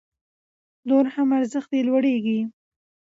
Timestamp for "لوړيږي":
1.87-2.39